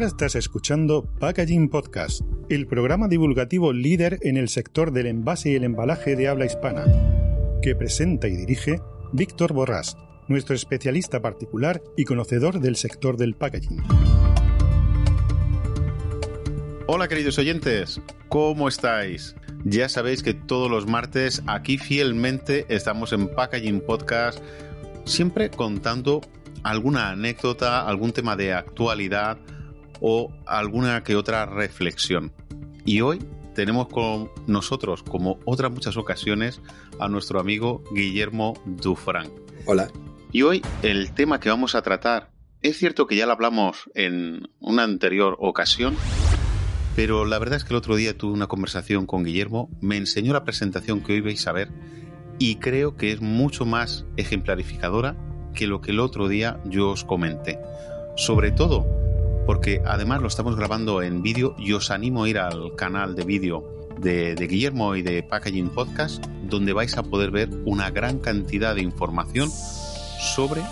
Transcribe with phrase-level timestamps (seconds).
[0.00, 5.56] Ahora estás escuchando Packaging Podcast, el programa divulgativo líder en el sector del envase y
[5.56, 6.86] el embalaje de habla hispana,
[7.60, 8.80] que presenta y dirige
[9.12, 13.82] Víctor Borrás, nuestro especialista particular y conocedor del sector del packaging.
[16.86, 19.36] Hola queridos oyentes, ¿cómo estáis?
[19.66, 24.42] Ya sabéis que todos los martes aquí fielmente estamos en Packaging Podcast,
[25.04, 26.22] siempre contando
[26.62, 29.36] alguna anécdota, algún tema de actualidad
[30.00, 32.32] o alguna que otra reflexión.
[32.84, 33.20] Y hoy
[33.54, 36.60] tenemos con nosotros, como otras muchas ocasiones,
[36.98, 39.30] a nuestro amigo Guillermo Dufran.
[39.66, 39.90] Hola.
[40.32, 42.30] Y hoy el tema que vamos a tratar,
[42.62, 45.96] es cierto que ya lo hablamos en una anterior ocasión,
[46.96, 50.32] pero la verdad es que el otro día tuve una conversación con Guillermo, me enseñó
[50.32, 51.68] la presentación que hoy vais a ver
[52.38, 55.16] y creo que es mucho más ejemplarificadora
[55.54, 57.58] que lo que el otro día yo os comenté.
[58.16, 58.86] Sobre todo
[59.46, 63.24] porque además lo estamos grabando en vídeo y os animo a ir al canal de
[63.24, 63.64] vídeo
[63.98, 68.82] de, Guillermo y de Packaging Podcast, donde vais a poder ver una gran cantidad de
[68.82, 70.62] información sobre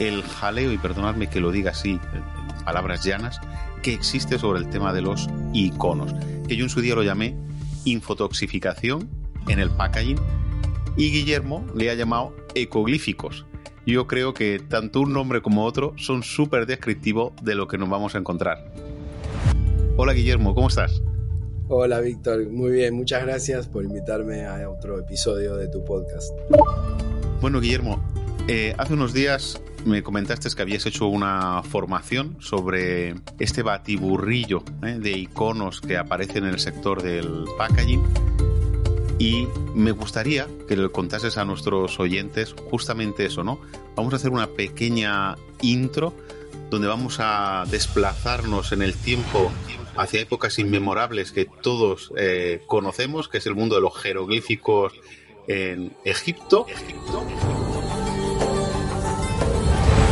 [0.00, 3.38] el jaleo, y perdonadme que lo diga así, en palabras llanas,
[3.82, 6.12] que existe sobre el tema de los iconos,
[6.48, 7.36] que yo en su día lo llamé
[7.84, 9.08] infotoxificación
[9.48, 10.18] en el packaging
[10.96, 13.46] y Guillermo le ha llamado ecoglíficos.
[13.84, 17.90] Yo creo que tanto un nombre como otro son súper descriptivos de lo que nos
[17.90, 18.64] vamos a encontrar.
[19.96, 21.02] Hola Guillermo, ¿cómo estás?
[21.68, 26.32] Hola Víctor, muy bien, muchas gracias por invitarme a otro episodio de tu podcast.
[27.40, 28.00] Bueno Guillermo,
[28.46, 34.98] eh, hace unos días me comentaste que habías hecho una formación sobre este batiburrillo ¿eh?
[35.00, 38.02] de iconos que aparecen en el sector del packaging
[39.18, 43.60] y me gustaría que le contases a nuestros oyentes justamente eso, ¿no?
[43.94, 46.12] Vamos a hacer una pequeña intro
[46.70, 49.50] donde vamos a desplazarnos en el tiempo
[49.96, 54.94] hacia épocas inmemorables que todos eh, conocemos, que es el mundo de los jeroglíficos
[55.46, 56.66] en Egipto.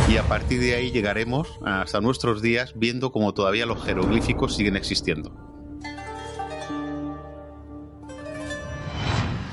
[0.07, 4.75] Y a partir de ahí llegaremos hasta nuestros días viendo cómo todavía los jeroglíficos siguen
[4.75, 5.50] existiendo.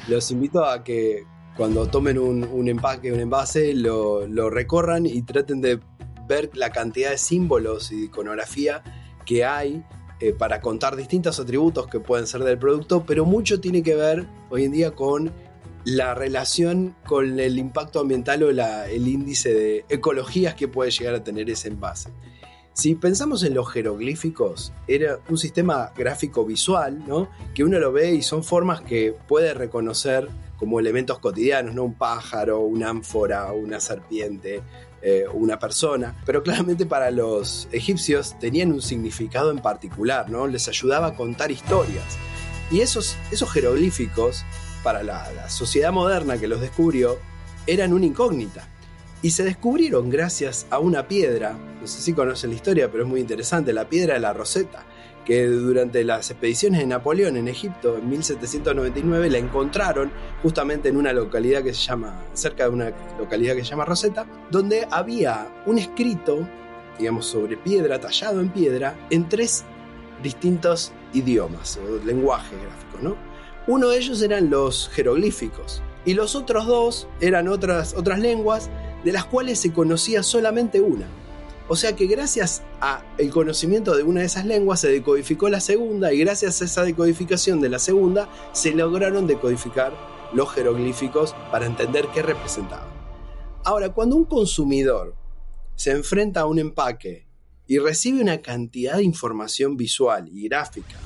[0.09, 1.27] Los invito a que
[1.57, 5.81] cuando tomen un, empaque, un envase, lo, recorran y traten de
[6.27, 8.83] ver la cantidad de símbolos y iconografía
[9.27, 9.85] que hay
[10.21, 14.27] eh, para contar distintos atributos que pueden ser del producto, pero mucho tiene que ver
[14.51, 15.33] hoy en día con
[15.85, 21.25] la relación con el impacto ambiental o el índice de ecologías que puede llegar a
[21.25, 22.11] tener ese envase.
[22.79, 27.29] Si pensamos en los jeroglíficos, era un sistema gráfico visual, ¿no?
[27.53, 31.83] Que uno lo ve y son formas que puede reconocer como elementos cotidianos, ¿no?
[31.83, 34.63] Un pájaro, una ánfora, una serpiente,
[35.03, 36.23] eh, una persona.
[36.25, 40.47] Pero claramente para los egipcios tenían un significado en particular, ¿no?
[40.47, 42.17] Les ayudaba a contar historias.
[42.71, 44.45] Y esos, esos jeroglíficos
[44.85, 47.19] para la, sociedad moderna que los descubrió
[47.67, 48.69] eran una incógnita.
[49.21, 53.09] Y se descubrieron gracias a una piedra, no sé si conocen la historia, pero es
[53.09, 54.85] muy interesante, la piedra de la Roseta,
[55.25, 60.13] que durante las expediciones de Napoleón en Egipto en 1799 la encontraron
[60.43, 64.25] justamente en una localidad que se llama, cerca de una localidad que se llama Roseta,
[64.51, 66.49] donde había un escrito,
[66.97, 69.65] digamos, sobre piedra, tallado en piedra, en tres
[70.23, 73.17] distintos idiomas o lenguajes gráficos, ¿no?
[73.67, 78.71] Uno de ellos eran los jeroglíficos y los otros dos eran otras, otras lenguas
[79.09, 81.07] de las cuales se conocía solamente una.
[81.67, 86.13] O sea que gracias al conocimiento de una de esas lenguas se decodificó la segunda
[86.13, 89.95] y gracias a esa decodificación de la segunda se lograron decodificar
[90.35, 92.87] los jeroglíficos para entender qué representaban.
[93.65, 95.15] Ahora, cuando un consumidor
[95.75, 97.27] se enfrenta a un empaque
[97.67, 100.99] y recibe una cantidad de información visual y gráfica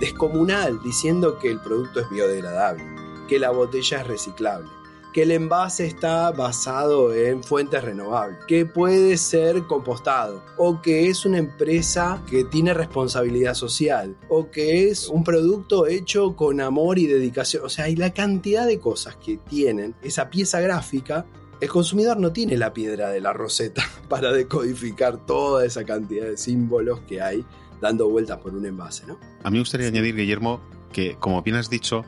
[0.00, 2.82] descomunal diciendo que el producto es biodegradable,
[3.28, 4.70] que la botella es reciclable,
[5.12, 11.24] que el envase está basado en fuentes renovables, que puede ser compostado, o que es
[11.24, 17.06] una empresa que tiene responsabilidad social, o que es un producto hecho con amor y
[17.06, 17.64] dedicación.
[17.64, 21.26] O sea, hay la cantidad de cosas que tienen esa pieza gráfica.
[21.60, 26.36] El consumidor no tiene la piedra de la roseta para decodificar toda esa cantidad de
[26.36, 27.44] símbolos que hay
[27.80, 29.18] dando vueltas por un envase, ¿no?
[29.42, 30.60] A mí me gustaría añadir, Guillermo,
[30.92, 32.04] que como bien has dicho,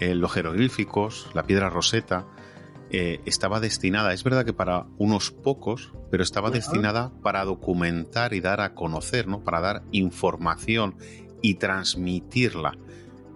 [0.00, 2.26] eh, los jeroglíficos, la piedra roseta,
[2.90, 8.40] eh, estaba destinada, es verdad que para unos pocos, pero estaba destinada para documentar y
[8.40, 9.42] dar a conocer, ¿no?
[9.42, 10.94] Para dar información
[11.42, 12.78] y transmitirla.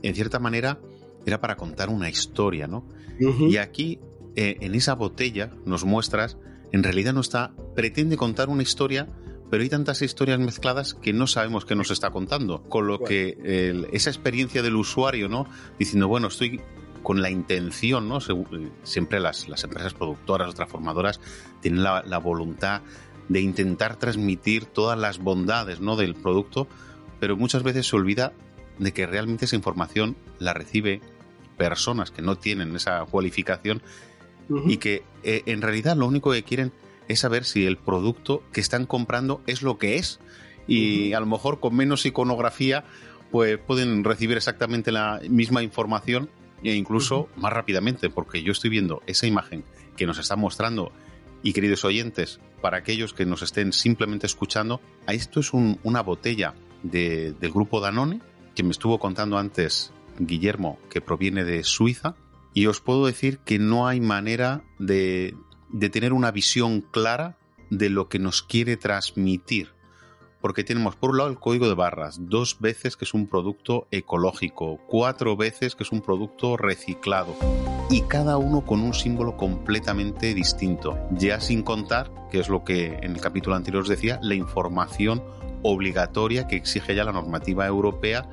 [0.03, 0.79] En cierta manera,
[1.27, 2.87] era para contar una historia, ¿no?
[3.19, 3.99] Y aquí,
[4.37, 6.39] eh, en esa botella, nos muestras,
[6.73, 9.09] en realidad no está, pretende contar una historia
[9.51, 12.63] pero hay tantas historias mezcladas que no sabemos qué nos está contando.
[12.63, 15.47] Con lo que esa experiencia del usuario, ¿no?
[15.79, 16.61] Diciendo, bueno, estoy
[17.03, 18.21] con la intención, ¿no?
[18.85, 21.21] Siempre las, las empresas productoras o transformadoras
[21.61, 22.83] tienen la, la, voluntad
[23.29, 25.97] de intentar transmitir todas las bondades, ¿no?
[25.97, 26.69] Del producto,
[27.19, 28.33] pero muchas veces se olvida
[28.79, 31.01] de que realmente esa información la recibe
[31.57, 33.83] personas que no tienen esa cualificación
[34.67, 36.73] y que eh, en realidad lo único que quieren
[37.11, 40.21] es saber si el producto que están comprando es lo que es.
[40.67, 42.85] Y a lo mejor con menos iconografía
[43.31, 46.31] pues pueden recibir exactamente la misma información
[46.63, 49.65] e incluso más rápidamente porque yo estoy viendo esa imagen
[49.97, 50.93] que nos está mostrando
[51.43, 57.51] y queridos oyentes para aquellos que nos estén simplemente escuchando esto es una botella del
[57.53, 58.21] grupo Danone
[58.55, 62.15] que me estuvo contando antes Guillermo, que proviene de Suiza,
[62.53, 65.35] y os puedo decir que no hay manera de,
[65.73, 67.37] de tener una visión clara
[67.71, 69.73] de lo que nos quiere transmitir.
[70.41, 73.87] Porque tenemos por un lado el código de barras, dos veces que es un producto
[73.91, 77.37] ecológico, cuatro veces que es un producto reciclado
[77.91, 80.97] y cada uno con un símbolo completamente distinto.
[81.11, 85.23] Ya sin contar, que es lo que en el capítulo anterior os decía, la información
[85.63, 88.29] obligatoria que exige ya la normativa europea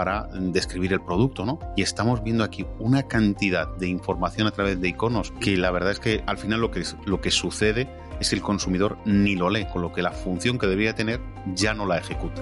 [0.00, 1.58] para describir el producto, ¿no?
[1.76, 5.90] Y estamos viendo aquí una cantidad de información a través de iconos que la verdad
[5.90, 7.86] es que al final lo que, lo que sucede
[8.18, 11.20] es que el consumidor ni lo lee, con lo que la función que debería tener
[11.54, 12.40] ya no la ejecuta.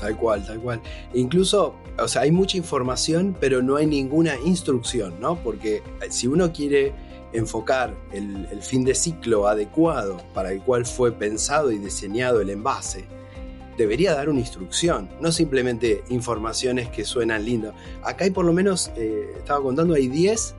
[0.00, 0.82] Tal cual, tal cual.
[1.14, 5.36] Incluso, o sea, hay mucha información, pero no hay ninguna instrucción, ¿no?
[5.36, 6.92] Porque eh, si uno quiere
[7.32, 12.50] enfocar el, el fin de ciclo adecuado para el cual fue pensado y diseñado el
[12.50, 13.04] envase,
[13.76, 17.72] debería dar una instrucción, no simplemente informaciones que suenan lindo.
[18.02, 20.54] Acá hay por lo menos, eh, estaba contando, hay 10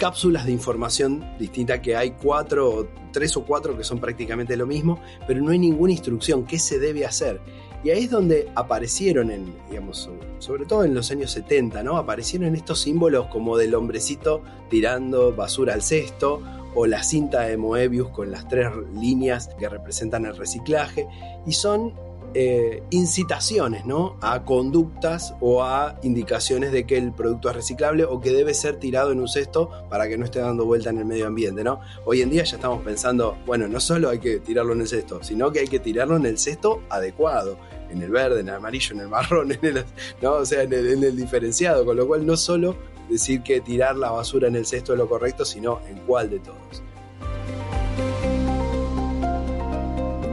[0.00, 4.98] cápsulas de información distinta que hay cuatro, tres o cuatro que son prácticamente lo mismo,
[5.26, 7.38] pero no hay ninguna instrucción, qué se debe hacer.
[7.84, 11.98] Y ahí es donde aparecieron, en, digamos, sobre todo en los años 70, ¿no?
[11.98, 16.42] Aparecieron estos símbolos como del hombrecito tirando basura al cesto,
[16.74, 21.06] o la cinta de Moebius con las tres líneas que representan el reciclaje,
[21.46, 21.94] y son
[22.34, 24.16] eh, incitaciones ¿no?
[24.20, 28.76] a conductas o a indicaciones de que el producto es reciclable o que debe ser
[28.76, 31.64] tirado en un cesto para que no esté dando vuelta en el medio ambiente.
[31.64, 31.80] ¿no?
[32.04, 35.22] Hoy en día ya estamos pensando, bueno, no solo hay que tirarlo en el cesto,
[35.22, 37.58] sino que hay que tirarlo en el cesto adecuado,
[37.90, 39.84] en el verde, en el amarillo, en el marrón, en el,
[40.22, 40.32] ¿no?
[40.34, 42.76] o sea, en el diferenciado, con lo cual no solo
[43.08, 46.38] decir que tirar la basura en el cesto es lo correcto, sino en cuál de
[46.38, 46.82] todos.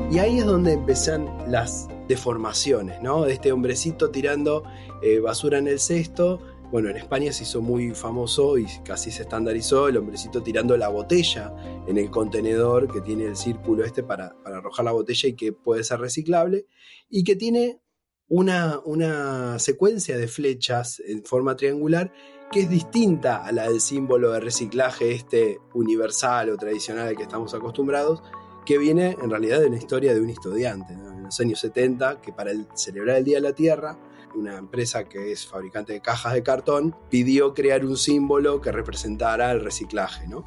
[0.09, 3.25] Y ahí es donde empiezan las deformaciones, ¿no?
[3.25, 4.63] De este hombrecito tirando
[5.01, 6.39] eh, basura en el cesto.
[6.71, 10.87] Bueno, en España se hizo muy famoso y casi se estandarizó el hombrecito tirando la
[10.87, 11.53] botella
[11.87, 15.83] en el contenedor que tiene el círculo este para, arrojar la botella y que puede
[15.83, 16.67] ser reciclable
[17.09, 17.81] y que tiene
[18.29, 22.13] una, una secuencia de flechas en forma triangular
[22.51, 27.23] que es distinta a la del símbolo de reciclaje este universal o tradicional al que
[27.23, 28.23] estamos acostumbrados
[28.67, 32.33] que viene en realidad de la historia de un estudiante, en los años 70, que
[32.33, 33.97] para celebrar el Día de la Tierra,
[34.35, 39.53] una empresa que es fabricante de cajas de cartón pidió crear un símbolo que representara
[39.53, 40.27] el reciclaje.
[40.27, 40.43] ¿no?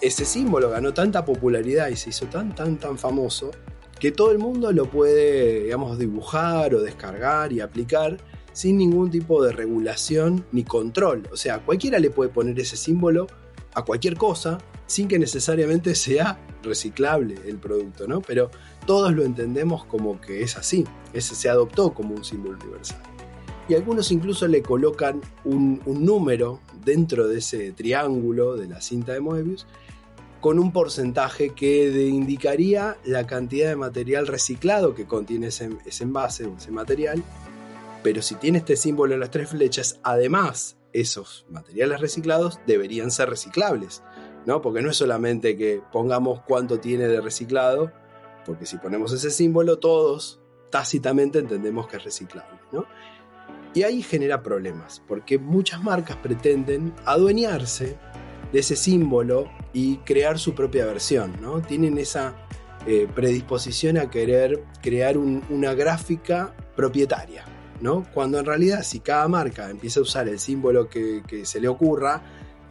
[0.00, 3.52] Ese símbolo ganó tanta popularidad y se hizo tan, tan, tan famoso
[4.00, 8.16] que todo el mundo lo puede, digamos, dibujar o descargar y aplicar
[8.52, 11.28] sin ningún tipo de regulación ni control.
[11.30, 13.28] O sea, cualquiera le puede poner ese símbolo
[13.74, 18.20] a cualquier cosa sin que necesariamente sea reciclable el producto, ¿no?
[18.20, 18.50] Pero
[18.86, 23.00] todos lo entendemos como que es así, ese se adoptó como un símbolo universal.
[23.68, 29.20] Y algunos incluso le colocan un, número dentro de ese triángulo de la cinta de
[29.20, 29.66] Moebius
[30.40, 36.46] con un porcentaje que indicaría la cantidad de material reciclado que contiene ese, ese envase
[36.46, 37.22] o ese material.
[38.02, 43.30] Pero si tiene este símbolo en las tres flechas, además esos materiales reciclados deberían ser
[43.30, 44.02] reciclables.
[44.46, 44.60] ¿no?
[44.62, 47.92] Porque no es solamente que pongamos cuánto tiene de reciclado,
[48.44, 52.86] porque si ponemos ese símbolo, todos tácitamente entendemos que es reciclable, ¿no?
[53.74, 57.98] Y ahí genera problemas, porque muchas marcas pretenden adueñarse
[58.52, 61.60] de ese símbolo y crear su propia versión, ¿no?
[61.60, 62.34] Tienen esa
[62.86, 67.44] eh, predisposición a querer crear una gráfica propietaria,
[67.80, 68.06] ¿no?
[68.12, 72.22] Cuando en realidad si cada marca empieza a usar el símbolo que, se le ocurra,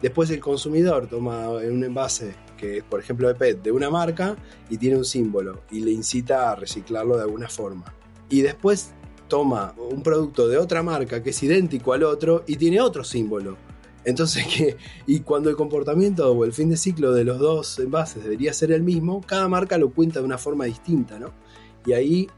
[0.02, 4.36] Después el consumidor toma un envase que es, por ejemplo, de PET de una marca
[4.70, 7.84] y tiene un símbolo y le incita a reciclarlo de alguna forma.
[8.30, 8.92] Y después
[9.28, 13.56] toma un producto de otra marca que es idéntico al otro y tiene otro símbolo
[14.04, 14.44] Entonces,
[15.06, 18.72] y cuando el comportamiento o el fin de ciclo de los dos envases debería ser
[18.72, 21.30] el mismo, cada marca lo cuenta de una forma distinta, ¿no?
[21.86, 22.28] Y ahí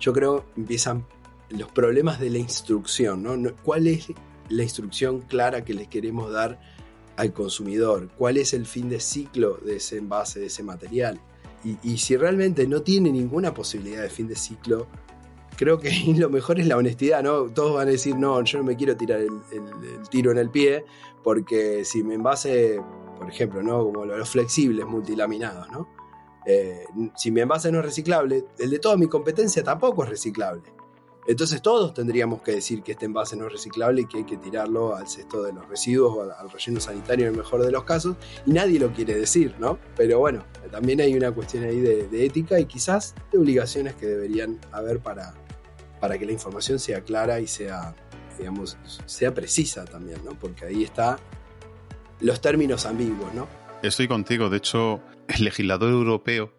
[0.00, 1.04] yo creo empiezan
[1.50, 3.36] los problemas de la instrucción, ¿no?
[3.62, 4.08] ¿Cuál es
[4.48, 6.60] la instrucción clara que les queremos dar
[7.16, 8.10] al consumidor?
[8.16, 11.20] ¿Cuál es el fin de ciclo de ese envase, de ese material?
[11.64, 14.86] Y, si realmente no tiene ninguna posibilidad de fin de ciclo,
[15.56, 17.50] creo que lo mejor es la honestidad, ¿no?
[17.50, 20.84] Todos van a decir, no, yo no me quiero tirar el, tiro en el pie,
[21.22, 22.80] porque si me envase,
[23.18, 23.84] por ejemplo, ¿no?
[23.84, 25.88] Como los flexibles multilaminados, ¿no?
[26.46, 26.84] Eh,
[27.16, 30.77] si mi envase no es reciclable, el de toda mi competencia tampoco es reciclable.
[31.28, 34.38] Entonces todos tendríamos que decir que este envase no es reciclable y que hay que
[34.38, 37.84] tirarlo al cesto de los residuos o al, relleno sanitario en el mejor de los
[37.84, 38.16] casos,
[38.46, 39.78] y nadie lo quiere decir, ¿no?
[39.94, 44.58] Pero bueno, también hay una cuestión ahí de, ética y quizás de obligaciones que deberían
[44.72, 45.34] haber para,
[46.00, 47.94] para que la información sea clara y sea,
[48.38, 50.30] digamos, sea precisa también, ¿no?
[50.30, 51.18] Porque ahí está
[52.20, 53.46] los términos ambiguos, ¿no?
[53.82, 56.57] Estoy contigo, de hecho, el legislador europeo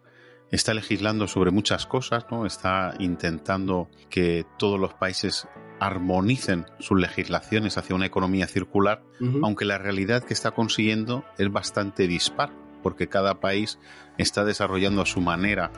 [0.50, 2.46] está legislando sobre muchas cosas, ¿no?
[2.46, 5.46] Está intentando que todos los países
[5.78, 9.02] armonicen sus legislaciones hacia una economía circular,
[9.42, 12.52] aunque la realidad que está consiguiendo es bastante dispar,
[12.82, 13.78] porque cada país
[14.18, 15.70] está desarrollando a su manera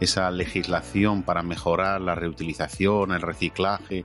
[0.00, 4.04] esa legislación para mejorar la reutilización, el reciclaje,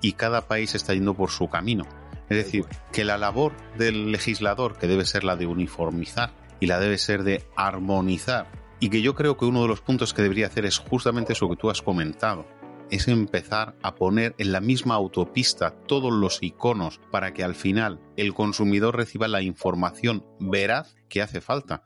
[0.00, 1.84] y cada país está yendo por su camino.
[2.28, 6.80] Es decir, que la labor del legislador, que debe ser la de uniformizar y la
[6.80, 8.46] debe ser de armonizar
[8.80, 11.48] y que yo creo que uno de los puntos que debería hacer es justamente eso
[11.48, 12.46] que tú has comentado.
[12.90, 18.00] Es empezar a poner en la misma autopista todos los iconos para que al final
[18.16, 21.84] el consumidor reciba la información veraz que hace falta.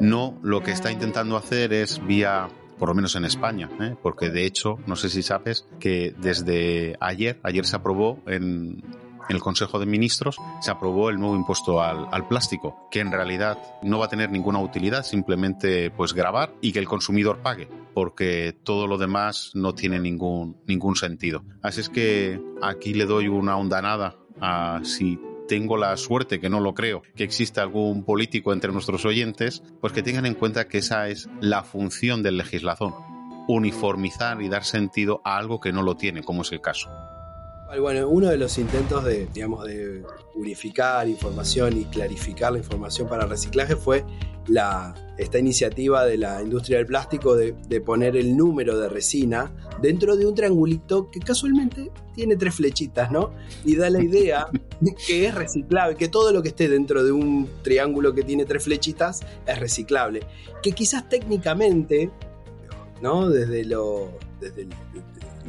[0.00, 2.48] No lo que está intentando hacer es vía
[2.78, 3.96] por lo menos en España, ¿eh?
[4.02, 8.84] porque de hecho, no sé si sabes que desde ayer, ayer se aprobó en,
[9.28, 13.58] en el Consejo de Ministros se aprobó el nuevo impuesto al, plástico, que en realidad
[13.82, 18.56] no va a tener ninguna utilidad, simplemente pues grabar y que el consumidor pague, porque
[18.64, 21.44] todo lo demás no tiene ningún, ningún sentido.
[21.62, 25.18] Así es que aquí le doy una hondanada a si
[25.48, 29.92] tengo la suerte, que no lo creo, que exista algún político entre nuestros oyentes, pues
[29.92, 32.94] que tengan en cuenta que esa es la función del legislador,
[33.48, 36.90] uniformizar y dar sentido a algo que no lo tiene, como es el caso.
[37.76, 40.02] Bueno, uno de los intentos de, digamos, de
[40.34, 44.04] unificar información y clarificar la información para reciclaje fue
[44.46, 50.16] la, esta iniciativa de la industria del plástico de, poner el número de resina dentro
[50.16, 53.32] de un triangulito que casualmente tiene tres flechitas, ¿no?
[53.64, 54.48] Y da la idea
[54.80, 58.46] de que es reciclable, que todo lo que esté dentro de un triángulo que tiene
[58.46, 60.22] tres flechitas es reciclable.
[60.62, 62.10] Que quizás técnicamente,
[63.02, 63.28] ¿no?
[63.28, 64.10] Desde, lo,
[64.40, 64.66] desde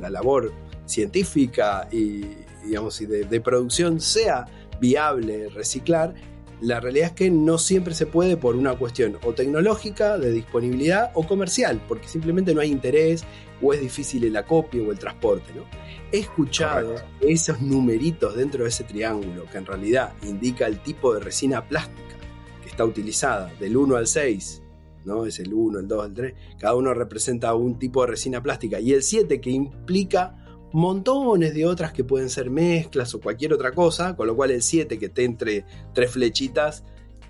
[0.01, 0.51] la labor
[0.89, 2.25] científica y,
[2.65, 4.45] digamos, y de, producción sea
[4.79, 6.15] viable reciclar,
[6.61, 11.11] la realidad es que no siempre se puede por una cuestión o tecnológica, de disponibilidad
[11.13, 13.23] o comercial, porque simplemente no hay interés
[13.61, 15.53] o es difícil el acopio o el transporte.
[15.55, 15.63] ¿no?
[16.11, 21.21] He escuchado esos numeritos dentro de ese triángulo, que en realidad indica el tipo de
[21.21, 22.15] resina plástica
[22.61, 24.61] que está utilizada, del 1 al 6,
[25.05, 25.25] ¿no?
[25.25, 28.81] es el 1, el 2, el 3, cada uno representa un tipo de resina plástica,
[28.81, 30.38] y el 7 que implica
[30.71, 34.61] montones de otras que pueden ser mezclas o cualquier otra cosa, con lo cual el
[34.61, 36.83] 7 que esté entre tres flechitas,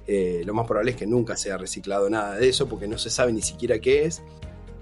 [0.08, 3.10] eh, lo más probable es que nunca sea reciclado nada de eso porque no se
[3.10, 4.22] sabe ni siquiera qué es.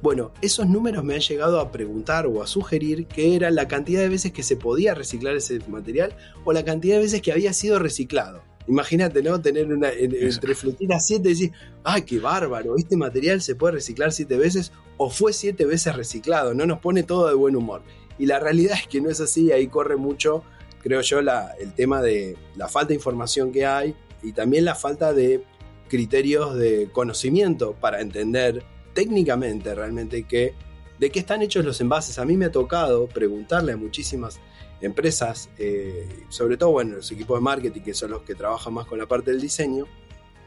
[0.02, 4.02] Bueno, esos números me han llegado a preguntar o a sugerir que era la cantidad
[4.02, 7.52] de veces que se podía reciclar ese material o la cantidad de veces que había
[7.54, 8.44] sido reciclado.
[8.68, 9.42] Imagínate, ¿no?
[9.42, 11.52] Tener una, entre flechitas 7 y decir,
[11.84, 12.76] ¡ay, qué bárbaro!
[12.78, 16.54] Este material se puede reciclar 7 veces o fue 7 veces reciclado.
[16.54, 17.82] No nos pone todo de buen humor.
[18.20, 20.44] Y la realidad es que no es así, ahí corre mucho,
[20.82, 24.76] creo yo, la, el tema de la falta de información que hay y también la
[24.76, 25.44] falta de
[25.88, 30.54] criterios de conocimiento para entender técnicamente realmente que,
[31.00, 32.18] de qué están hechos los envases.
[32.20, 34.40] A mí me ha tocado preguntarle a muchísimas
[34.82, 38.86] empresas, eh, sobre todo bueno, los equipos de marketing, que son los que trabajan más
[38.86, 39.86] con la parte del diseño,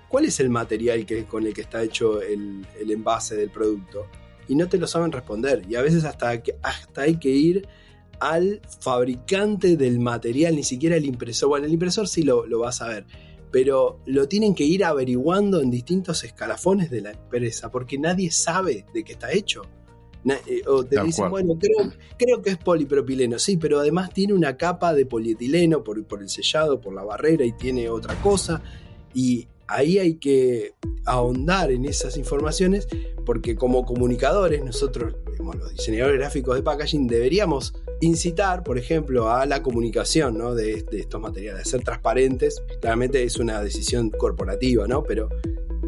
[0.09, 4.07] cuál es el material que, con el que está hecho el, el envase del producto
[4.51, 5.63] y no te lo saben responder.
[5.69, 7.69] Y a veces hasta, hasta hay que ir
[8.19, 11.51] al fabricante del material, ni siquiera el impresor.
[11.51, 13.07] Bueno, el impresor sí lo, lo vas a ver,
[13.53, 18.85] pero lo tienen que ir averiguando en distintos escalafones de la empresa, porque nadie sabe
[18.93, 19.63] de qué está hecho.
[20.25, 24.57] Eh, o te dicen, bueno, creo, creo, que es polipropileno, sí, pero además tiene una
[24.57, 28.61] capa de polietileno por, por el sellado, por la barrera y tiene otra cosa.
[29.15, 30.75] Y ahí hay que
[31.07, 32.89] ahondar en esas informaciones
[33.25, 39.63] porque como comunicadores nosotros, los diseñadores gráficos de packaging, deberíamos incitar, por ejemplo, a la
[39.63, 42.63] comunicación de, estos materiales, a ser transparentes.
[42.81, 45.03] Claramente es una decisión corporativa, ¿no?
[45.03, 45.29] pero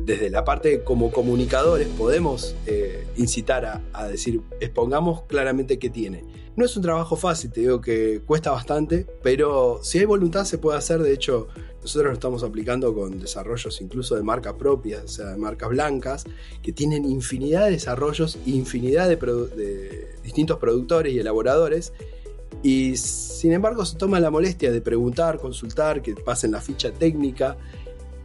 [0.04, 6.24] desde la parte como comunicadores podemos eh, incitar a, decir, expongamos claramente qué tiene.
[6.56, 10.58] No es un trabajo fácil, te digo que cuesta bastante, pero si hay voluntad se
[10.58, 11.00] puede hacer.
[11.00, 11.48] De hecho,
[11.80, 16.24] nosotros lo estamos aplicando con desarrollos incluso de marca propia, o sea, de marcas blancas,
[16.62, 21.92] que tienen infinidad de desarrollos, infinidad de, de distintos productores y elaboradores.
[22.62, 27.56] Y sin embargo se toma la molestia de preguntar, consultar, que pasen la ficha técnica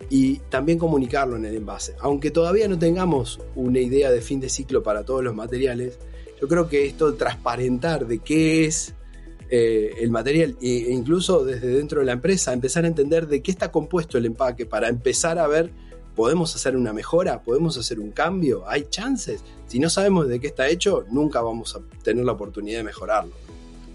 [0.09, 1.95] y también comunicarlo en el envase.
[1.99, 5.99] Aunque todavía no tengamos una idea de fin de ciclo para todos los materiales,
[6.39, 8.93] yo creo que esto de transparentar de qué es
[9.49, 13.51] eh, el material e incluso desde dentro de la empresa empezar a entender de qué
[13.51, 15.71] está compuesto el empaque para empezar a ver,
[16.15, 19.43] podemos hacer una mejora, podemos hacer un cambio, hay chances.
[19.67, 23.33] Si no sabemos de qué está hecho, nunca vamos a tener la oportunidad de mejorarlo.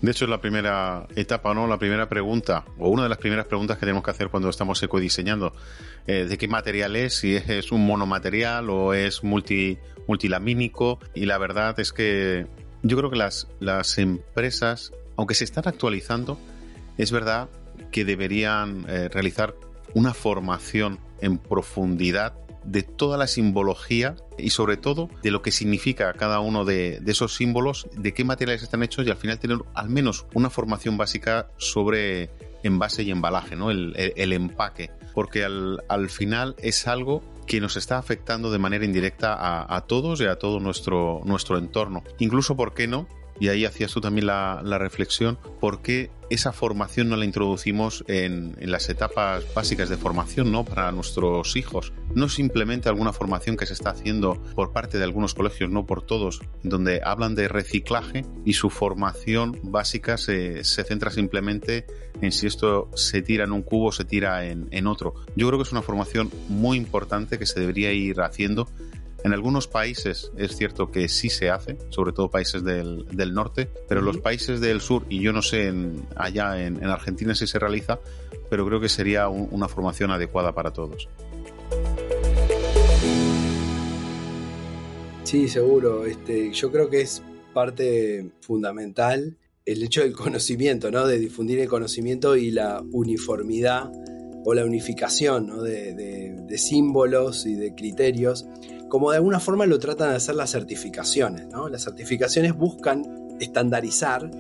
[0.02, 1.68] De hecho, es la primera etapa, ¿no?
[1.68, 4.82] La primera pregunta, o una de las primeras preguntas que tenemos que hacer cuando estamos
[4.82, 5.54] ecodiseñando.
[6.08, 7.14] Eh, ¿De qué material es?
[7.14, 9.78] Si es, un monomaterial o es multi,
[10.08, 10.98] multilamínico.
[11.14, 12.48] Y la verdad es que
[12.82, 16.36] yo creo que las, las empresas, aunque se están actualizando,
[16.98, 17.48] es verdad
[17.92, 19.54] que deberían eh, realizar
[19.94, 26.12] una formación en profundidad de toda la simbología y sobre todo de lo que significa
[26.14, 29.88] cada uno de, esos símbolos, de qué materiales están hechos y al final tener al
[29.88, 32.30] menos una formación básica sobre
[32.62, 33.70] envase y embalaje, ¿no?
[33.70, 39.34] el, empaque, porque al, al, final es algo que nos está afectando de manera indirecta
[39.34, 42.04] a, a, todos y a todo nuestro, nuestro entorno.
[42.18, 43.08] Incluso, ¿por qué no?
[43.42, 48.54] Y ahí hacías tú también la, reflexión, ¿por qué esa formación no la introducimos en,
[48.60, 50.64] las etapas básicas de formación ¿no?
[50.64, 51.92] para nuestros hijos?
[52.14, 56.02] No simplemente alguna formación que se está haciendo por parte de algunos colegios, no por
[56.02, 61.84] todos, donde hablan de reciclaje y su formación básica se, centra simplemente
[62.20, 65.14] en si esto se tira en un cubo o se tira en, en otro.
[65.34, 68.68] Yo creo que es una formación muy importante que se debería ir haciendo
[69.24, 74.00] en algunos países es cierto que sí se hace, sobre todo países del, norte, pero
[74.00, 75.72] en los países del sur, y yo no sé
[76.16, 78.00] allá en, Argentina si se realiza,
[78.50, 81.08] pero creo que sería una formación adecuada para todos.
[85.24, 86.04] Sí, seguro.
[86.04, 87.22] Este, yo creo que es
[87.54, 91.06] parte fundamental el hecho del conocimiento, ¿no?
[91.06, 93.90] De difundir el conocimiento y la uniformidad
[94.44, 98.46] o la unificación de, símbolos y de criterios
[98.92, 101.48] como de alguna forma lo tratan de hacer las certificaciones.
[101.48, 101.66] ¿no?
[101.70, 103.06] Las certificaciones buscan
[103.40, 104.30] estandarizar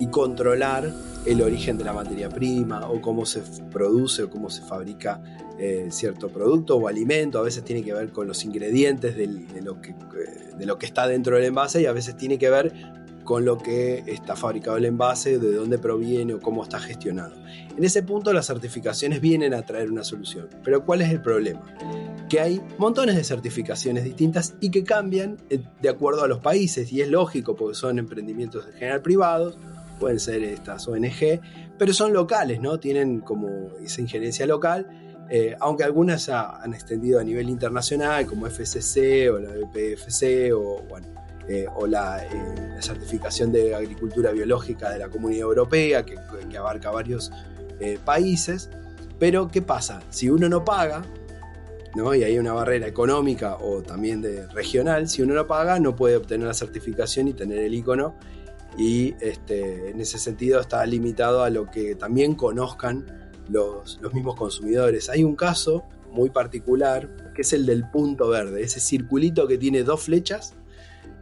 [0.00, 0.90] y controlar
[1.26, 5.20] el origen de la materia prima o cómo se produce o cómo se fabrica
[5.58, 7.38] eh, cierto producto o alimento.
[7.38, 9.26] A veces tiene que ver con los ingredientes de,
[9.60, 12.48] lo que, eh, de lo que está dentro del envase y a veces tiene que
[12.48, 12.72] ver
[13.24, 17.34] con lo que está fabricado el envase, de dónde proviene o cómo está gestionado.
[17.76, 20.48] En ese punto las certificaciones vienen a traer una solución.
[20.64, 21.60] Pero ¿cuál es el problema?
[22.28, 26.92] Que hay montones de certificaciones distintas y que cambian eh, de acuerdo a los países
[26.92, 29.56] y es lógico porque son emprendimientos en general privados,
[29.98, 31.40] pueden ser estas ONG,
[31.78, 32.78] pero son locales, ¿no?
[32.78, 34.86] Tienen como esa injerencia local.
[35.30, 40.82] Eh, aunque algunas han extendido a nivel internacional, como FCC o la BPFC o
[41.48, 42.26] eh, o la,
[42.80, 46.18] certificación de agricultura biológica de la Comunidad Europea, que,
[46.56, 47.30] abarca varios
[48.04, 48.70] países.
[49.18, 50.00] Pero, ¿qué pasa?
[50.10, 51.04] Si uno no paga,
[51.94, 52.14] ¿no?
[52.14, 56.16] y hay una barrera económica o también de regional, si uno no paga, no puede
[56.16, 58.14] obtener la certificación y tener el icono.
[58.76, 64.36] Y este, en ese sentido está limitado a lo que también conozcan los, los mismos
[64.36, 65.08] consumidores.
[65.08, 69.82] Hay un caso muy particular que es el del punto verde, ese circulito que tiene
[69.82, 70.54] dos flechas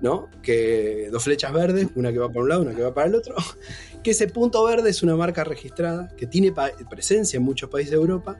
[0.00, 0.28] ¿no?
[0.42, 3.14] Que dos flechas verdes, una que va para un lado, una que va para el
[3.14, 3.34] otro.
[4.02, 6.54] Que ese punto verde es una marca registrada que tiene
[6.88, 8.38] presencia en muchos países de Europa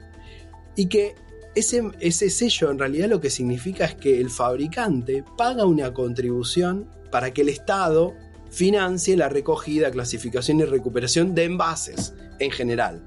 [0.77, 1.13] y que
[1.57, 6.89] ese, ese sello en realidad lo que significa es que el fabricante paga una contribución
[7.11, 8.15] para que el Estado
[8.49, 13.05] financie la recogida, clasificación y recuperación de envases en general.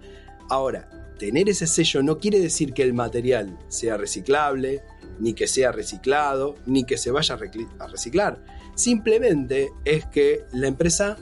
[0.48, 4.82] Ahora, tener ese sello no quiere decir que el material sea reciclable,
[5.18, 7.38] ni que sea reciclado, ni que se vaya
[7.78, 8.42] a reciclar.
[8.74, 11.16] Simplemente es que la empresa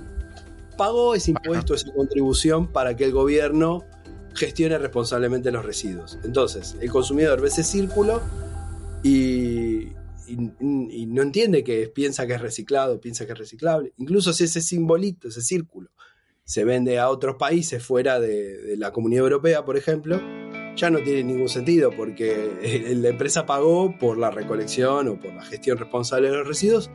[0.76, 3.84] pagó ese impuesto, esa contribución para que el gobierno
[4.38, 6.18] gestione responsablemente los residuos.
[6.24, 8.22] Entonces, el consumidor ve ese círculo
[9.02, 9.88] y,
[10.30, 13.92] no entiende que piensa que es reciclado, piensa que es reciclable.
[13.96, 15.90] Incluso si ese simbolito, ese círculo,
[16.44, 20.20] se vende a otros países fuera de, de la Comunidad Europea, por ejemplo,
[20.76, 25.44] ya no tiene ningún sentido porque la empresa pagó por la recolección o por la
[25.44, 26.90] gestión responsable de los residuos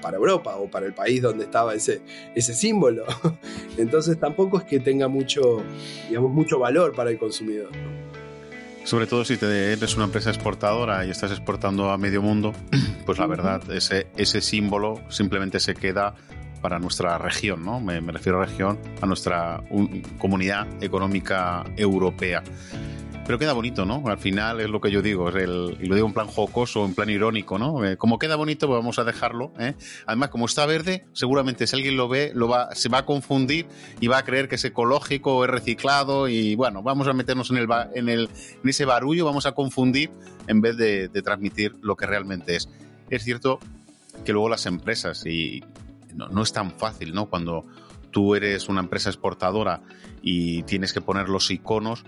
[0.00, 2.02] para Europa o para el país donde estaba ese,
[2.34, 3.04] ese símbolo.
[3.78, 5.62] Entonces tampoco es que tenga mucho,
[6.08, 7.70] digamos, mucho valor para el consumidor.
[8.84, 12.54] Sobre todo si te eres una empresa exportadora y estás exportando a medio mundo,
[13.06, 16.14] pues la verdad, ese, ese símbolo simplemente se queda
[16.60, 17.80] para nuestra región, ¿no?
[17.80, 19.62] Me, refiero a región, a nuestra
[20.18, 22.42] comunidad económica europea.
[23.28, 24.02] Pero queda bonito, ¿no?
[24.06, 27.10] Al final es lo que yo digo, y lo digo en plan jocoso, en plan
[27.10, 27.84] irónico, ¿no?
[27.84, 29.52] Eh, como queda bonito, pues vamos a dejarlo.
[29.58, 29.74] ¿eh?
[30.06, 33.66] Además, como está verde, seguramente si alguien lo ve, lo va, se va a confundir
[34.00, 37.50] y va a creer que es ecológico o es reciclado y bueno, vamos a meternos
[37.50, 38.30] en, el, en, el,
[38.62, 40.10] en ese barullo, vamos a confundir
[40.46, 42.70] en vez de transmitir lo que realmente es.
[43.10, 43.58] Es cierto
[44.24, 45.62] que luego las empresas, y
[46.14, 47.26] no, es tan fácil, ¿no?
[47.26, 47.66] Cuando
[48.10, 49.82] tú eres una empresa exportadora
[50.22, 52.04] y tienes que poner los iconos,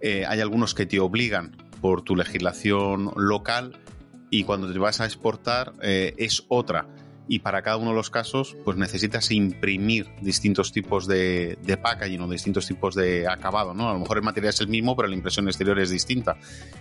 [0.00, 3.78] eh, hay algunos que te obligan por tu legislación local
[4.30, 6.88] y cuando te vas a exportar eh, es otra.
[7.30, 12.22] Y para cada uno de los casos, pues necesitas imprimir distintos tipos de, de packaging
[12.22, 13.90] o distintos tipos de acabado, ¿no?
[13.90, 16.38] A lo mejor el material es el mismo, pero la impresión exterior es distinta.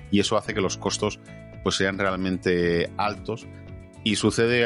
[0.09, 1.19] Y eso hace que los costos
[1.63, 3.45] pues sean realmente altos
[4.07, 4.65] y sucede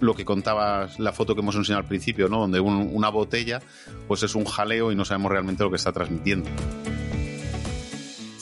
[0.00, 2.40] lo que contabas, la foto que hemos enseñado al principio, ¿no?
[2.40, 3.62] Donde una botella,
[4.06, 6.50] pues es un jaleo y no sabemos realmente lo que está transmitiendo.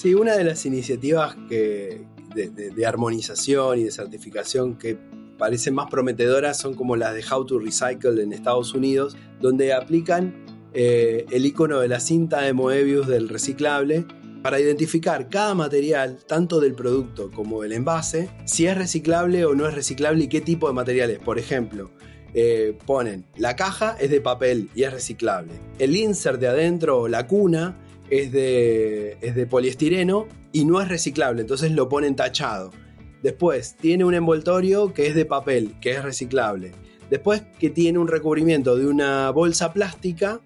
[0.00, 4.96] Sí, una de las iniciativas que, de, armonización y de certificación que
[5.36, 10.42] parecen más prometedoras son como las de How to Recycle en Estados Unidos, donde aplican
[10.72, 14.06] eh, el icono de la cinta de Moebius del reciclable
[14.42, 19.68] para identificar cada material, tanto del producto como del envase, si es reciclable o no
[19.68, 21.18] es reciclable y qué tipo de materiales.
[21.18, 21.90] Por ejemplo,
[22.32, 25.52] eh, ponen la caja es de papel y es reciclable.
[25.78, 27.76] El insert de adentro o la cuna
[28.10, 32.70] es de, es de poliestireno y no es reciclable, entonces lo ponen tachado.
[33.22, 36.72] Después tiene un envoltorio que es de papel, que es reciclable.
[37.10, 40.40] Después que tiene un recubrimiento de una bolsa plástica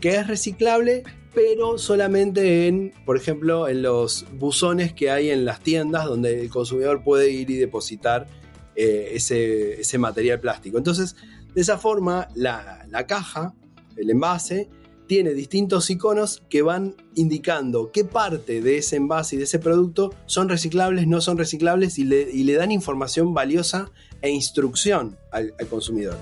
[0.00, 1.02] que es reciclable,
[1.34, 6.48] pero solamente en, por ejemplo, en los buzones que hay en las tiendas donde el
[6.48, 8.26] consumidor puede ir y depositar
[8.74, 10.78] eh, ese, material plástico.
[10.78, 11.16] Entonces,
[11.54, 13.54] de esa forma, la, caja,
[13.96, 14.68] el envase,
[15.06, 20.12] tiene distintos iconos que van indicando qué parte de ese envase y de ese producto
[20.26, 23.90] son reciclables, no son reciclables y le, dan información valiosa
[24.22, 26.16] e instrucción al, consumidor.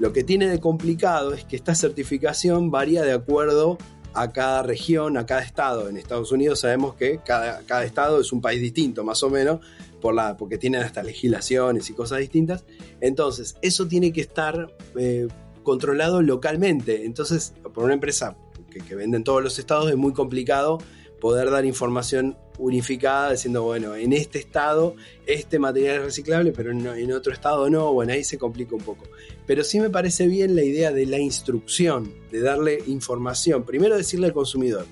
[0.00, 3.78] Lo que tiene de complicado es que esta certificación varía de acuerdo
[4.12, 5.88] a cada región, a cada estado.
[5.88, 9.60] En Estados Unidos sabemos que cada, cada estado es un país distinto, más o menos,
[10.00, 12.64] por la, porque tienen hasta legislaciones y cosas distintas.
[13.00, 15.28] Entonces, eso tiene que estar eh,
[15.64, 17.04] controlado localmente.
[17.04, 18.36] Entonces, por una empresa
[18.70, 20.78] que, que vende en todos los estados es muy complicado
[21.20, 24.94] poder dar información unificada diciendo, bueno, en este estado
[25.26, 29.04] este material es reciclable, pero en, otro estado no, bueno, ahí se complica un poco.
[29.46, 33.64] Pero sí me parece bien la idea de la instrucción, de darle información.
[33.64, 34.86] Primero decirle al consumidor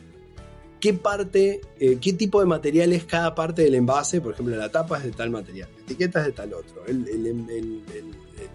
[0.81, 4.71] qué parte, eh, qué tipo de material es cada parte del envase, por ejemplo, la
[4.71, 7.83] tapa es de tal material, la etiqueta es de tal otro, el,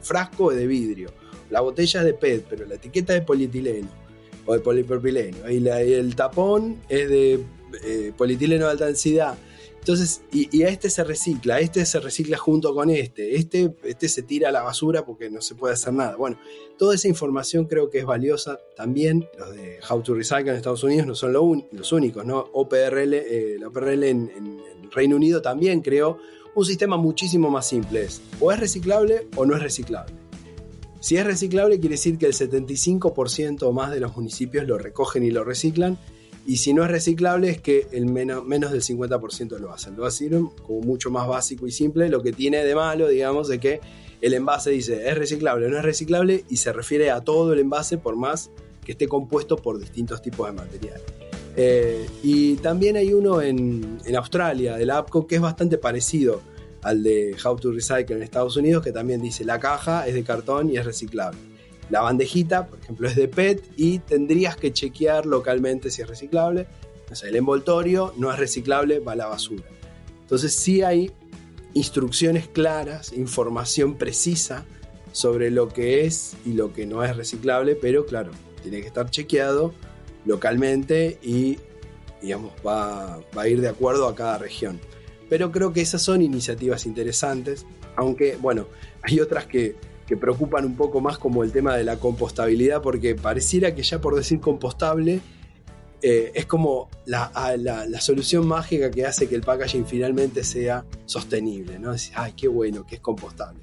[0.01, 1.09] frasco es de vidrio,
[1.49, 3.89] la botella es de PET, pero la etiqueta es de polietileno
[4.45, 7.43] o de polipropileno, y el tapón es de
[7.83, 9.37] eh, polietileno de alta densidad.
[9.87, 14.21] Entonces, y, a este se recicla, este se recicla junto con este, este, este se
[14.21, 16.17] tira a la basura porque no se puede hacer nada.
[16.17, 16.37] Bueno,
[16.77, 19.29] toda esa información creo que es valiosa también.
[19.37, 22.49] Los de How to Recycle en Estados Unidos no son los únicos, ¿no?
[22.51, 26.17] OPRL, eh, la OPRL en, en, Reino Unido también creó
[26.53, 28.03] un sistema muchísimo más simple.
[28.03, 30.26] Es, o es reciclable o no es reciclable.
[30.99, 35.23] Si es reciclable quiere decir que el 75% o más de los municipios lo recogen
[35.23, 35.97] y lo reciclan
[36.47, 39.97] y si no es reciclable es que el menos, menos del 50% lo hacen.
[39.97, 42.07] Lo hacen como mucho más básico y simple.
[42.07, 43.81] Lo que tiene de malo, digamos, es que
[44.21, 47.59] el envase dice es reciclable o no es reciclable y se refiere a todo el
[47.59, 48.49] envase por más
[48.85, 51.01] que esté compuesto por distintos tipos de material.
[51.57, 56.41] Eh, y también hay uno en, en Australia, del APCO, que es bastante parecido
[56.87, 60.23] al de How to Recycle en Estados Unidos, que también dice la caja es de
[60.23, 61.37] cartón y es reciclable.
[61.89, 66.65] La bandejita, por ejemplo, es de PET y tendrías que chequear localmente si es reciclable.
[67.11, 69.63] O sea, el envoltorio no es reciclable, va a la basura.
[70.21, 71.11] Entonces sí hay
[71.73, 74.65] instrucciones claras, información precisa
[75.11, 79.09] sobre lo que es y lo que no es reciclable, pero claro, tiene que estar
[79.09, 79.73] chequeado
[80.25, 81.57] localmente y
[82.21, 84.79] digamos, va, va a ir de acuerdo a cada región.
[85.29, 88.67] Pero creo que esas son iniciativas interesantes, aunque bueno,
[89.03, 89.75] hay otras que
[90.07, 93.99] que preocupan un poco más como el tema de la compostabilidad, porque pareciera que ya
[93.99, 95.19] por decir compostable
[96.01, 97.29] eh, es como la,
[97.99, 101.91] solución mágica que hace que el packaging finalmente sea sostenible, ¿no?
[101.91, 103.59] Decir, ay, qué bueno, que es compostable.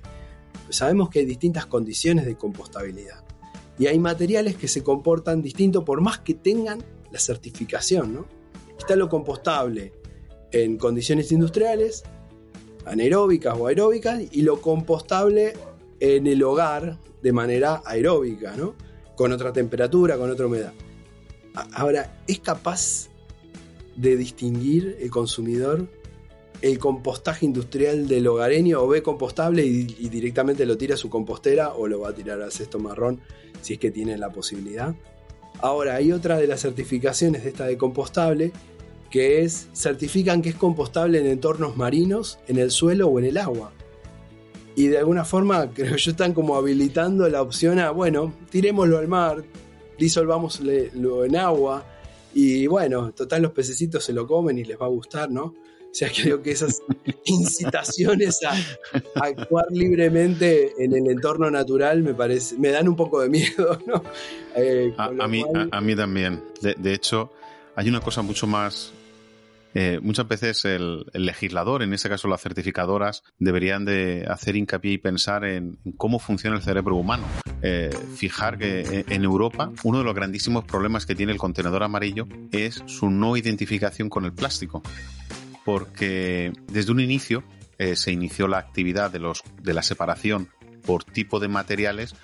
[0.66, 3.24] Pues sabemos que hay distintas condiciones de compostabilidad
[3.78, 8.26] y hay materiales que se comportan distinto por más que tengan la certificación, ¿no?
[8.78, 9.92] Está lo compostable
[10.54, 12.04] en condiciones industriales,
[12.86, 15.52] anaeróbicas o aeróbicas, y lo compostable
[15.98, 18.74] en el hogar de manera aeróbica, ¿no?
[19.16, 20.72] Con otra temperatura, con otra humedad.
[21.72, 23.08] Ahora, ¿es capaz
[23.96, 25.88] de distinguir el consumidor
[26.62, 31.74] el compostaje industrial del hogareño o ve compostable y, directamente lo tira a su compostera
[31.74, 33.20] o lo va a tirar al cesto marrón
[33.60, 34.94] si es que tiene la posibilidad?
[35.60, 38.52] Ahora, hay otra de las certificaciones de esta de compostable
[39.14, 43.38] que es, certifican que es compostable en entornos marinos, en el suelo o en el
[43.38, 43.70] agua.
[44.74, 49.06] Y de alguna forma, creo yo, están como habilitando la opción a, bueno, tirémoslo al
[49.06, 49.44] mar,
[50.00, 51.86] disolvámoslo en agua
[52.34, 55.44] y bueno, total los pececitos se lo comen y les va a gustar, ¿no?
[55.44, 55.54] O
[55.92, 56.82] sea, creo que esas
[57.24, 58.56] incitaciones a,
[59.24, 64.02] actuar libremente en el entorno natural me parece, me dan un poco de miedo, ¿no?
[64.56, 66.42] Eh, a, mí, a, mí también.
[66.60, 67.30] de, hecho,
[67.76, 68.92] hay una cosa mucho más
[69.74, 74.98] eh, muchas veces el, legislador, en este caso las certificadoras, deberían de hacer hincapié y
[74.98, 77.26] pensar en, cómo funciona el cerebro humano.
[77.62, 81.82] Eh, fijar que eh, en Europa uno de los grandísimos problemas que tiene el contenedor
[81.82, 84.82] amarillo es su no identificación con el plástico.
[85.64, 87.42] Porque desde un inicio
[87.94, 90.48] se inició la actividad de, los, de la separación
[90.86, 92.14] por tipo de materiales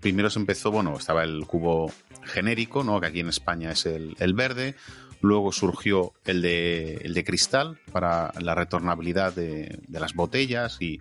[0.00, 1.92] primero se empezó, bueno, estaba el cubo
[2.22, 3.00] genérico, ¿no?
[3.00, 4.74] que aquí en España es el, el verde,
[5.20, 11.00] Luego surgió el de, el de cristal para la retornabilidad de, las botellas y,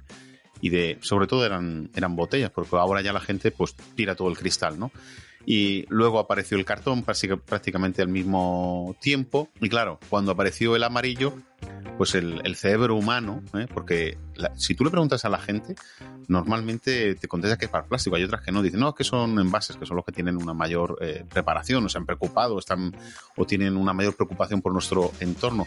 [0.61, 4.37] de, sobre todo eran, eran botellas, porque ahora ya la gente pues tira todo el
[4.37, 4.91] cristal, ¿no?
[5.49, 9.47] Y luego apareció el cartón prácticamente al mismo tiempo.
[9.61, 11.35] Y claro, cuando apareció el amarillo,
[11.97, 13.65] pues el, cerebro humano, ¿eh?
[13.73, 14.17] porque
[14.57, 15.75] si tú le preguntas a la gente,
[16.27, 18.17] normalmente te contesta que es para plástico.
[18.17, 20.53] Hay otras que no, dicen, no, que son envases, que son los que tienen una
[20.53, 22.93] mayor eh, preparación, o se han preocupado, están,
[23.37, 25.65] o tienen una mayor preocupación por nuestro entorno.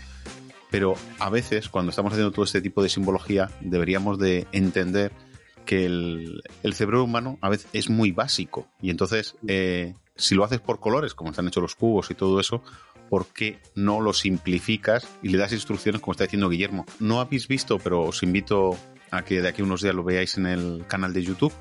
[0.70, 5.10] Pero a veces, cuando estamos haciendo todo este tipo de simbología, deberíamos de entender
[5.70, 10.58] que el, cerebro humano a veces es muy básico y entonces eh, si lo haces
[10.58, 12.60] por colores, como están hechos los cubos y todo eso,
[13.08, 16.86] ¿por qué no lo simplificas y le das instrucciones como está diciendo Guillermo?
[16.98, 18.76] No habéis visto, pero os invito
[19.12, 21.52] a que de aquí unos días lo veáis en el canal de YouTube.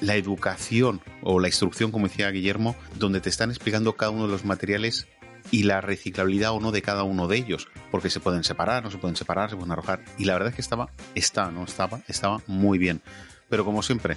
[0.00, 4.32] la educación o la instrucción, como decía Guillermo, donde te están explicando cada uno de
[4.32, 5.08] los materiales
[5.50, 8.90] y la reciclabilidad o no de cada uno de ellos, porque se pueden separar, no
[8.90, 10.00] se pueden separar, se pueden arrojar.
[10.18, 13.02] Y la verdad es que estaba, está, no estaba, estaba muy bien.
[13.48, 14.16] Pero como siempre,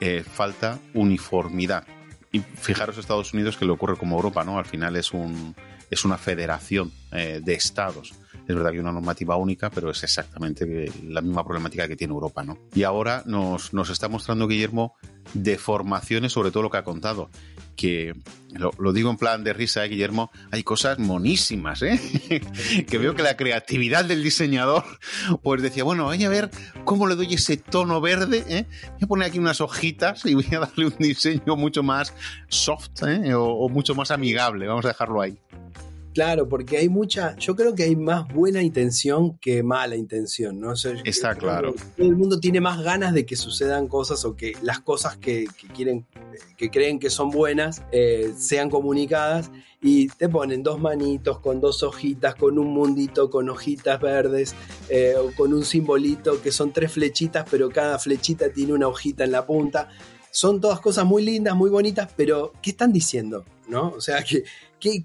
[0.00, 1.84] eh, falta uniformidad.
[2.30, 4.58] Y fijaros Estados Unidos que le ocurre como Europa, ¿no?
[4.58, 5.54] Al final es un
[5.92, 8.14] es una federación eh, de estados.
[8.48, 12.14] Es verdad que hay una normativa única, pero es exactamente la misma problemática que tiene
[12.14, 12.56] Europa, ¿no?
[12.74, 14.96] Y ahora nos, nos está mostrando Guillermo
[15.34, 17.28] deformaciones sobre todo lo que ha contado
[17.82, 18.14] que
[18.78, 21.98] lo, digo en plan de risa, ¿eh, Guillermo, hay cosas monísimas, ¿eh?
[22.88, 24.84] que veo que la creatividad del diseñador,
[25.42, 26.48] pues decía, bueno, voy a ver
[26.84, 28.66] cómo le doy ese tono verde, ¿eh?
[28.92, 32.14] voy a poner aquí unas hojitas y voy a darle un diseño mucho más
[32.46, 33.34] soft ¿eh?
[33.34, 35.36] o mucho más amigable, vamos a dejarlo ahí.
[36.14, 40.74] Claro, porque hay mucha, yo creo que hay más buena intención que mala intención, ¿no?
[41.04, 41.74] Está claro.
[41.96, 45.46] Todo el mundo tiene más ganas de que sucedan cosas o que las cosas que,
[45.74, 46.06] quieren,
[46.56, 51.82] que creen que son buenas, eh, sean comunicadas y te ponen dos manitos con dos
[51.82, 54.54] hojitas, con un mundito, con hojitas verdes,
[54.88, 59.24] eh, o con un simbolito que son tres flechitas, pero cada flechita tiene una hojita
[59.24, 59.88] en la punta.
[60.32, 63.44] Son todas cosas muy lindas, muy bonitas, pero ¿qué están diciendo?
[63.68, 63.90] ¿No?
[63.90, 64.42] O sea, que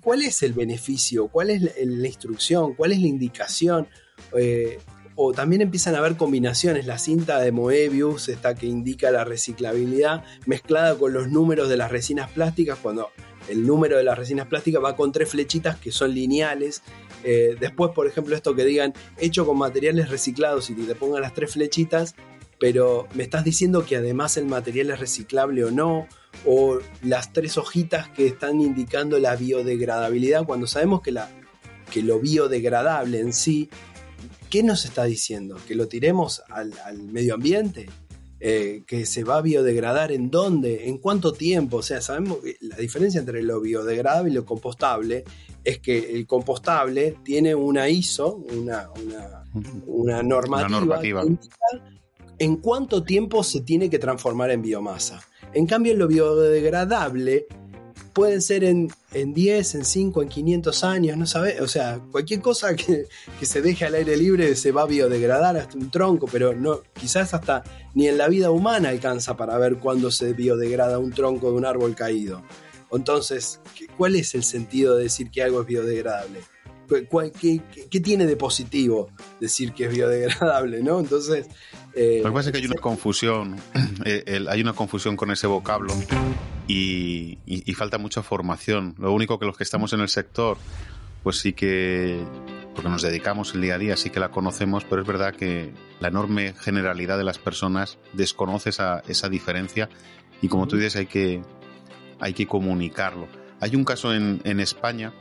[0.01, 1.27] ¿Cuál es el beneficio?
[1.27, 2.73] ¿Cuál es la, instrucción?
[2.73, 3.87] ¿Cuál es la indicación?
[4.35, 4.79] Eh,
[5.15, 6.87] o también empiezan a haber combinaciones.
[6.87, 11.91] La cinta de Moebius, esta que indica la reciclabilidad, mezclada con los números de las
[11.91, 13.09] resinas plásticas, cuando
[13.49, 16.81] el número de las resinas plásticas va con tres flechitas que son lineales.
[17.23, 21.33] Eh, después, por ejemplo, esto que digan hecho con materiales reciclados y te pongan las
[21.33, 22.15] tres flechitas,
[22.59, 26.07] pero me estás diciendo que además el material es reciclable o no
[26.45, 31.29] o las tres hojitas que están indicando la biodegradabilidad, cuando sabemos que, la,
[31.91, 33.69] que lo biodegradable en sí,
[34.49, 35.57] ¿qué nos está diciendo?
[35.67, 37.89] ¿Que lo tiremos al, medio ambiente?
[38.39, 40.87] Eh, ¿Que se va a biodegradar en dónde?
[40.87, 41.77] ¿En cuánto tiempo?
[41.77, 45.23] O sea, sabemos que la diferencia entre lo biodegradable y lo compostable
[45.63, 48.89] es que el compostable tiene una ISO, una,
[49.87, 51.25] una, normativa,
[52.39, 55.21] en cuánto tiempo se tiene que transformar en biomasa.
[55.53, 57.47] En cambio, lo biodegradable
[58.13, 62.41] pueden ser en, en 10, en 5, en 500 años, no sabes, o sea, cualquier
[62.41, 63.05] cosa que,
[63.39, 66.81] que, se deje al aire libre se va a biodegradar hasta un tronco, pero no,
[66.99, 71.51] quizás hasta ni en la vida humana alcanza para ver cuándo se biodegrada un tronco
[71.51, 72.41] de un árbol caído.
[72.91, 73.59] Entonces,
[73.97, 76.39] ¿cuál es el sentido de decir que algo es biodegradable?
[76.87, 80.81] ¿Qué, qué, tiene de positivo decir que es biodegradable?
[80.81, 80.99] ¿no?
[80.99, 81.47] Entonces.
[81.93, 83.57] Eh, Lo que pasa es que hay una confusión,
[84.05, 85.93] eh, hay una confusión con ese vocablo
[86.67, 88.95] y, falta mucha formación.
[88.97, 90.57] Lo único que los que estamos en el sector,
[91.23, 92.19] pues sí que,
[92.73, 95.73] porque nos dedicamos el día a día, sí que la conocemos, pero es verdad que
[95.99, 99.89] la enorme generalidad de las personas desconoce esa, esa diferencia
[100.41, 101.41] y como tú dices hay que,
[102.19, 103.27] hay que comunicarlo.
[103.59, 105.13] Hay un caso en, en España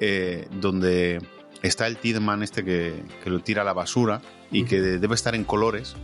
[0.00, 1.20] eh, donde
[1.62, 5.44] está el Tidman este que, lo tira a la basura y que debe estar en
[5.44, 5.94] colores.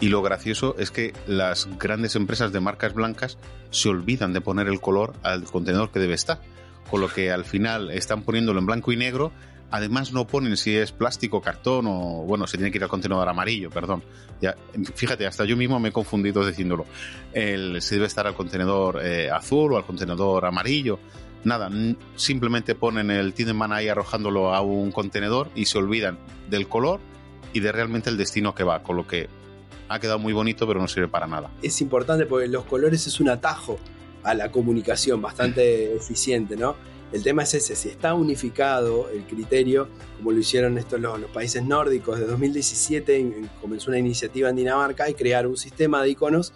[0.00, 3.38] Y lo gracioso es que las grandes empresas de marcas blancas
[3.70, 6.40] se olvidan de poner el color al contenedor que debe estar.
[6.88, 9.32] Con lo que al final están poniéndolo en blanco y negro.
[9.70, 13.28] Además no ponen si es plástico, cartón o bueno, se tiene que ir al contenedor
[13.28, 14.02] amarillo, perdón.
[14.40, 14.56] Ya,
[14.94, 16.86] fíjate, hasta yo mismo me he confundido diciéndolo.
[17.32, 20.98] El, si debe estar al contenedor eh, azul o al contenedor amarillo
[21.44, 21.70] nada,
[22.16, 26.18] simplemente ponen el Tinderman ahí arrojándolo a un contenedor y se olvidan
[26.50, 27.00] del color
[27.52, 29.28] y de realmente el destino que va, con lo que
[29.88, 31.50] ha quedado muy bonito pero no sirve para nada.
[31.62, 33.78] Es importante porque los colores es un atajo
[34.22, 36.76] a la comunicación bastante eficiente, ¿no?
[37.10, 41.64] El tema es ese, si está unificado el criterio, como lo hicieron estos los, países
[41.64, 46.52] nórdicos, de 2017 comenzó una iniciativa en Dinamarca y crear un sistema de iconos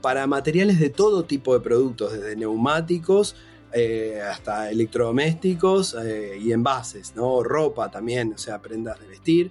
[0.00, 3.36] para materiales de todo tipo de productos, desde neumáticos
[3.74, 7.42] eh, hasta electrodomésticos eh, y envases, ¿no?
[7.42, 9.50] Ropa también, o sea, prendas de vestir.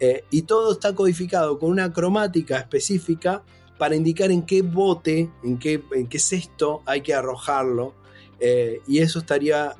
[0.00, 3.42] Eh, y todo está codificado con una cromática específica
[3.76, 7.94] para indicar en qué bote, en qué, en qué cesto hay que arrojarlo.
[8.86, 9.74] y eso estaría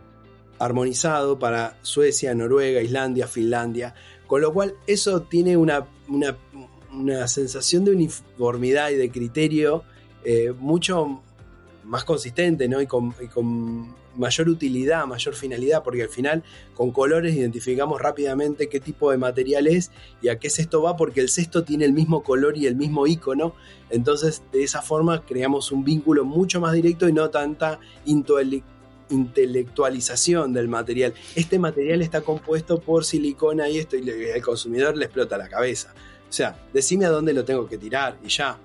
[0.58, 3.94] armonizado para Suecia, Noruega, Islandia, Finlandia.
[4.26, 9.84] Con lo cual eso tiene una, una, sensación de uniformidad y de criterio
[10.58, 11.22] mucho
[11.88, 12.80] más consistente ¿no?
[12.80, 13.14] y, con,
[14.16, 16.42] mayor utilidad, mayor finalidad, porque al final
[16.74, 21.20] con colores identificamos rápidamente qué tipo de material es y a qué cesto va, porque
[21.20, 23.54] el cesto tiene el mismo color y el mismo icono.
[23.90, 30.68] Entonces, de esa forma creamos un vínculo mucho más directo y no tanta intelectualización del
[30.68, 31.14] material.
[31.36, 35.94] Este material está compuesto por silicona y esto, y al consumidor le explota la cabeza.
[36.28, 38.58] O sea, decime a dónde lo tengo que tirar y ya.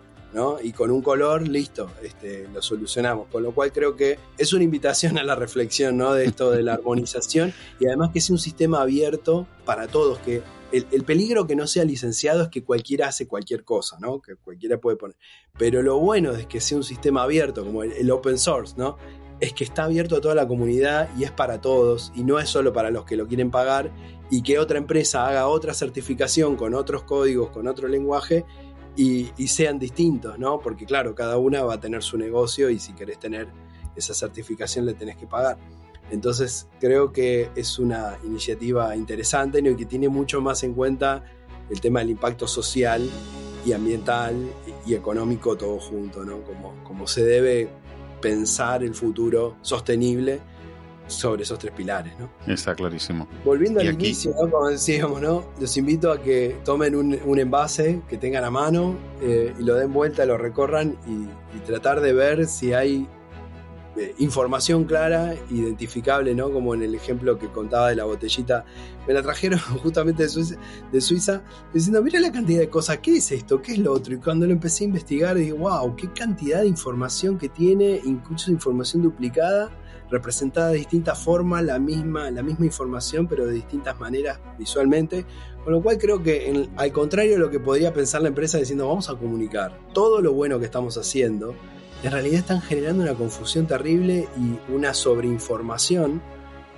[0.63, 3.27] Y con un color, listo, este, lo solucionamos.
[3.31, 6.13] Con lo cual creo que es una invitación a la reflexión, ¿no?
[6.13, 10.41] De esto de la armonización y además que sea un sistema abierto para todos, que
[10.71, 14.21] el, peligro que no sea licenciado es que cualquiera hace cualquier cosa, ¿no?
[14.21, 15.15] Que cualquiera puede poner.
[15.57, 18.97] Pero lo bueno es que sea un sistema abierto, como el, open source, ¿no?
[19.39, 22.49] Es que está abierto a toda la comunidad y es para todos y no es
[22.49, 23.91] solo para los que lo quieren pagar
[24.31, 28.45] y que otra empresa haga otra certificación con otros códigos, con otro lenguaje
[28.95, 30.59] y, sean distintos, ¿no?
[30.59, 33.47] Porque claro, cada una va a tener su negocio y si querés tener
[33.95, 35.57] esa certificación le tenés que pagar.
[36.11, 41.23] Entonces creo que es una iniciativa interesante y que tiene mucho más en cuenta
[41.69, 43.09] el tema del impacto social
[43.65, 44.35] y ambiental
[44.85, 46.43] y económico todo junto, ¿no?
[46.43, 47.69] Como, como se debe
[48.21, 50.41] pensar el futuro sostenible
[51.07, 52.29] sobre esos tres pilares, ¿no?
[52.51, 53.27] Está clarísimo.
[53.43, 55.45] Volviendo al inicio, como decíamos, ¿no?
[55.59, 59.91] Los invito a que tomen un, envase que tengan a mano eh, y lo den
[59.91, 61.27] vuelta, lo recorran y,
[61.65, 63.07] tratar de ver si hay
[63.95, 66.51] eh, información clara, identificable, ¿no?
[66.51, 68.65] Como en el ejemplo que contaba de la botellita.
[69.07, 70.55] Me la trajeron justamente de Suiza,
[70.91, 71.41] de Suiza
[71.73, 73.61] diciendo, mira la cantidad de cosas, ¿qué es esto?
[73.61, 74.13] ¿Qué es lo otro?
[74.13, 78.51] Y cuando lo empecé a investigar, dije, wow, qué cantidad de información que tiene, incluso
[78.51, 79.71] información duplicada
[80.09, 85.25] representada de distintas formas, la misma, la misma información, pero de distintas maneras visualmente.
[85.63, 88.87] Con lo cual creo que al contrario de lo que podría pensar la empresa diciendo
[88.87, 91.55] vamos a comunicar todo lo bueno que estamos haciendo,
[92.03, 96.21] en realidad están generando una confusión terrible y una sobreinformación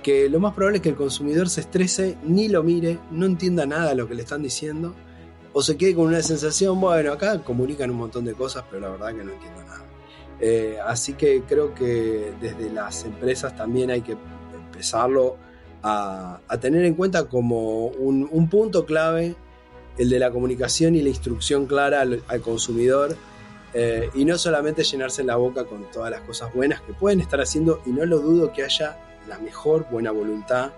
[0.04, 3.66] que lo más probable es que el consumidor se estrese, ni lo mire, no entienda
[3.66, 4.94] nada de lo que le están diciendo,
[5.52, 8.90] o se quede con una sensación, bueno, acá comunican un montón de cosas, pero la
[8.90, 9.85] verdad que no entiendo nada.
[10.40, 14.16] Eh, así que creo que desde las empresas también hay que
[14.54, 15.36] empezarlo
[15.82, 19.36] a, tener en cuenta como un, punto clave
[19.98, 23.16] el de la comunicación y la instrucción clara al, consumidor
[23.72, 27.40] eh, y no solamente llenarse la boca con todas las cosas buenas que pueden estar
[27.40, 30.72] haciendo y no lo dudo que haya la mejor buena voluntad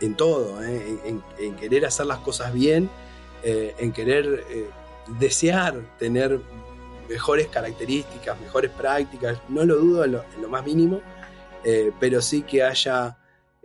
[0.00, 0.98] en todo, eh,
[1.38, 2.90] en, querer hacer las cosas bien,
[3.42, 4.42] en querer
[5.18, 6.40] desear tener
[7.08, 11.00] mejores características, mejores prácticas, no lo dudo en lo, más mínimo,
[11.64, 13.18] eh, pero sí que haya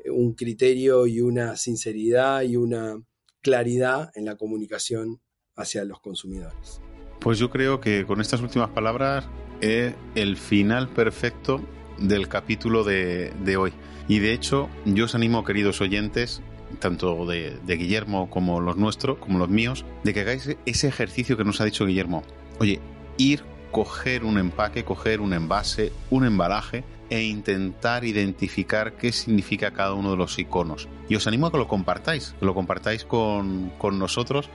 [0.05, 3.01] un criterio y una sinceridad y una
[3.41, 5.21] claridad en la comunicación
[5.55, 6.81] hacia los consumidores.
[7.19, 9.27] Pues yo creo que con estas últimas palabras
[9.61, 11.61] es el final perfecto
[11.99, 13.73] del capítulo de, hoy.
[14.07, 16.41] Y de hecho, yo os animo, queridos oyentes,
[16.79, 21.35] tanto de, de, Guillermo como los nuestros, como los míos, de que hagáis ese ejercicio
[21.35, 22.23] que nos ha dicho Guillermo.
[22.59, 22.79] Oye,
[23.20, 29.93] ir, coger un empaque, coger un envase, un embalaje e intentar identificar qué significa cada
[29.93, 30.88] uno de los iconos.
[31.07, 34.49] Y os animo a que lo compartáis, que lo compartáis con, nosotros,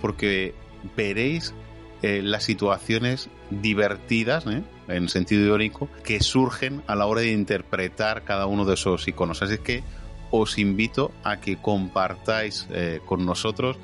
[0.00, 0.54] porque
[0.96, 1.54] veréis
[2.02, 4.62] eh, las situaciones divertidas, ¿eh?
[4.88, 9.42] en sentido irónico, que surgen a la hora de interpretar cada uno de esos iconos.
[9.42, 9.82] Así que
[10.30, 13.78] os invito a que compartáis eh, con nosotros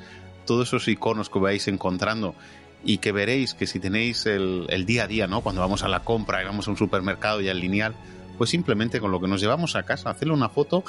[0.45, 2.35] todos esos iconos que vais encontrando
[2.83, 5.41] y que veréis que si tenéis el, el, día a día, ¿no?
[5.41, 7.95] Cuando vamos a la compra y vamos a un supermercado y al lineal,
[8.37, 10.83] pues simplemente con lo que nos llevamos a casa, hacerle una foto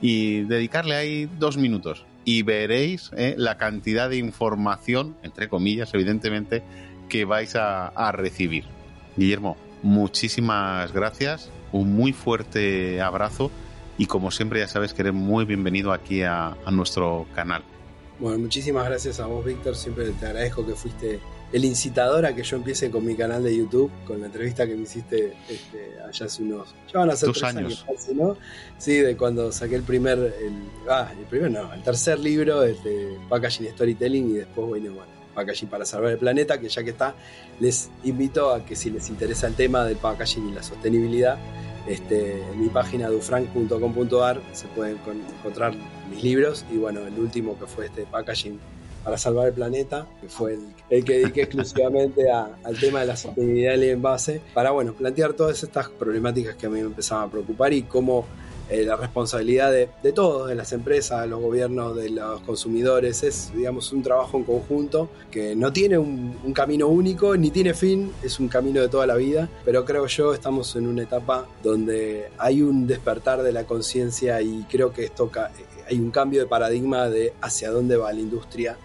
[0.00, 2.04] y dedicarle ahí dos minutos.
[2.24, 6.62] Y veréis eh, la cantidad de información, entre comillas, evidentemente,
[7.08, 8.64] que vais a, recibir.
[9.16, 13.50] Guillermo, muchísimas gracias, un muy fuerte abrazo
[13.98, 17.62] y como siempre ya sabes que eres muy bienvenido aquí a, a nuestro canal.
[18.18, 19.76] Bueno, muchísimas gracias a vos, Víctor.
[19.76, 21.20] Siempre te agradezco que fuiste
[21.54, 24.74] el incitador a que yo empiece con mi canal de YouTube, con la entrevista que
[24.74, 26.74] me hiciste este, allá hace unos.
[26.92, 27.86] Ya van a ser Dos años.
[28.12, 28.36] ¿no?
[28.76, 30.18] Sí, de cuando saqué el primer.
[30.18, 30.52] El,
[30.90, 35.68] ah, el primer no, el tercer libro, este, Packaging Storytelling, y después, bueno, bueno, Packaging
[35.68, 37.14] para salvar el planeta, que ya que está,
[37.60, 41.38] les invito a que si les interesa el tema del packaging y la sostenibilidad,
[41.86, 44.98] este, en mi página dufranc.com.ar se pueden
[45.38, 45.74] encontrar
[46.10, 48.58] mis libros y bueno, el último que fue este packaging
[49.04, 53.72] para salvar el planeta, que fue el, que dediqué exclusivamente al tema de la sostenibilidad
[53.72, 57.72] del envase, para bueno, plantear todas estas problemáticas que a mí me empezaban a preocupar
[57.72, 58.26] y cómo
[58.70, 63.52] eh, la responsabilidad de, todos, de las empresas, de los gobiernos, de los consumidores, es
[63.54, 68.10] digamos un trabajo en conjunto que no tiene un, un camino único ni tiene fin,
[68.22, 72.30] es un camino de toda la vida, pero creo yo estamos en una etapa donde
[72.38, 75.30] hay un despertar de la conciencia y creo que esto
[75.86, 78.78] hay un cambio de paradigma de hacia dónde va la industria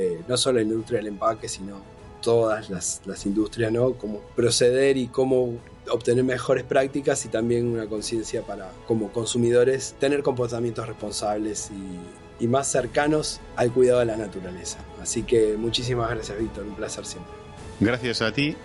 [0.00, 1.82] eh, no solo la industria del empaque, sino
[2.22, 3.92] todas las, industrias, ¿no?
[3.94, 5.58] Cómo proceder y cómo
[5.90, 12.48] obtener mejores prácticas y también una conciencia para, como consumidores, tener comportamientos responsables y, y,
[12.48, 14.78] más cercanos al cuidado de la naturaleza.
[15.02, 17.32] Así que muchísimas gracias, Víctor, un placer siempre.
[17.80, 18.56] Gracias a ti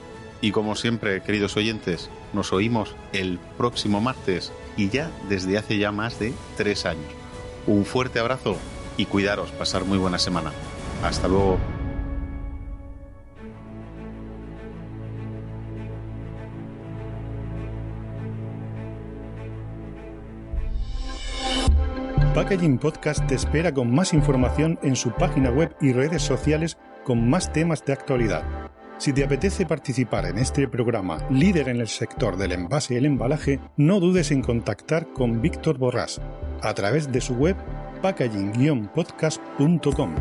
[0.42, 5.92] y como siempre, queridos oyentes, nos oímos el próximo martes y ya desde hace ya
[5.92, 7.12] más de tres años.
[7.68, 8.58] Un fuerte abrazo
[8.98, 10.52] y cuidaros, pasar muy buena semana.
[11.06, 11.60] Hasta luego.
[22.34, 27.30] Packaging Podcast te espera con más información en su página web y redes sociales con
[27.30, 28.43] más temas de actualidad.
[28.97, 33.06] Si te apetece participar en este programa líder en el sector del envase y el
[33.06, 36.20] embalaje, no dudes en contactar con Víctor Borrás
[36.62, 37.56] a través de su web
[38.01, 40.16] packaging-podcast.com.